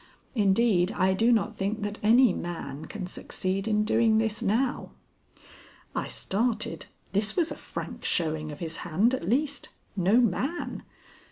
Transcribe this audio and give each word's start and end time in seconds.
Indeed, 0.33 0.91
I 0.93 1.13
do 1.13 1.31
not 1.31 1.53
think 1.55 1.83
that 1.83 1.99
any 2.01 2.33
man 2.33 2.85
can 2.85 3.05
succeed 3.05 3.67
in 3.67 3.83
doing 3.83 4.17
this 4.17 4.41
now." 4.41 4.89
I 5.95 6.07
started. 6.07 6.87
This 7.11 7.35
was 7.37 7.51
a 7.51 7.55
frank 7.55 8.03
showing 8.03 8.51
of 8.51 8.57
his 8.57 8.77
hand 8.77 9.13
at 9.13 9.29
least. 9.29 9.69
No 9.95 10.17
man! 10.19 10.81